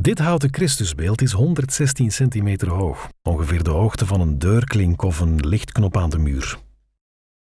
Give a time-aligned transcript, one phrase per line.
[0.00, 5.46] Dit houten Christusbeeld is 116 centimeter hoog, ongeveer de hoogte van een deurklink of een
[5.48, 6.58] lichtknop aan de muur.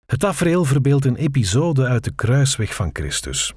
[0.05, 3.53] Het tafereel verbeeldt een episode uit de kruisweg van Christus.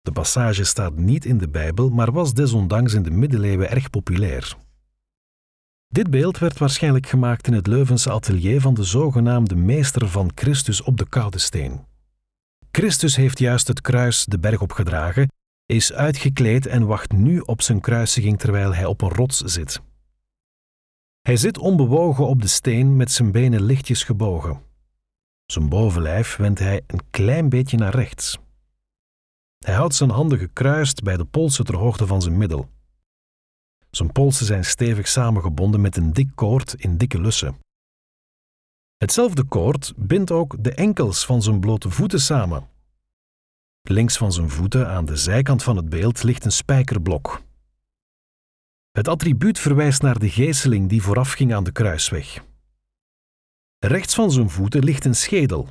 [0.00, 4.56] De passage staat niet in de Bijbel, maar was desondanks in de middeleeuwen erg populair.
[5.88, 10.82] Dit beeld werd waarschijnlijk gemaakt in het Leuvense atelier van de zogenaamde meester van Christus
[10.82, 11.86] op de Koude Steen.
[12.70, 15.28] Christus heeft juist het kruis de berg opgedragen,
[15.66, 19.80] is uitgekleed en wacht nu op zijn kruisiging terwijl hij op een rots zit.
[21.20, 24.62] Hij zit onbewogen op de steen met zijn benen lichtjes gebogen.
[25.46, 28.38] Zijn bovenlijf wendt hij een klein beetje naar rechts.
[29.58, 32.68] Hij houdt zijn handen gekruist bij de polsen ter hoogte van zijn middel.
[33.90, 37.58] Zijn polsen zijn stevig samengebonden met een dik koord in dikke lussen.
[38.96, 42.68] Hetzelfde koord bindt ook de enkels van zijn blote voeten samen.
[43.88, 47.42] Links van zijn voeten aan de zijkant van het beeld ligt een spijkerblok.
[48.92, 52.44] Het attribuut verwijst naar de geeseling die voorafging aan de kruisweg.
[53.78, 55.68] Rechts van zijn voeten ligt een schedel.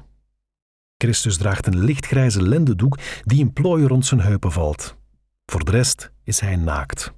[0.97, 4.97] Christus draagt een lichtgrijze lendendoek die in plooien rond zijn heupen valt.
[5.45, 7.13] Voor de rest is hij naakt.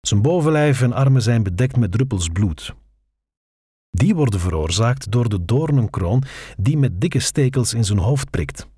[0.00, 2.74] Zijn bovenlijf en armen zijn bedekt met druppels bloed.
[3.90, 6.22] Die worden veroorzaakt door de doornenkroon
[6.56, 8.72] die met dikke stekels in zijn hoofd prikt.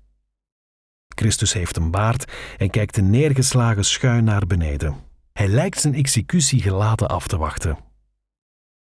[1.15, 4.95] Christus heeft een baard en kijkt neergeslagen schuin naar beneden.
[5.33, 7.77] Hij lijkt zijn executie gelaten af te wachten.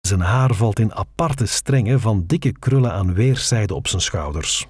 [0.02, 4.68] Zijn haar valt in aparte strengen van dikke krullen aan weerszijden op zijn schouders.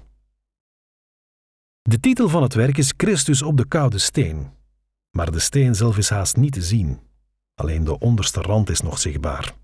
[1.82, 4.50] De titel van het werk is Christus op de koude steen,
[5.10, 7.00] maar de steen zelf is haast niet te zien.
[7.54, 9.54] Alleen de onderste rand is nog zichtbaar.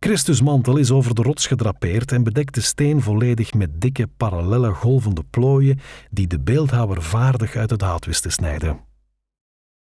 [0.00, 4.70] Christus' mantel is over de rots gedrapeerd en bedekt de steen volledig met dikke, parallelle
[4.70, 8.87] golvende plooien die de beeldhouwer vaardig uit het hout wist te snijden.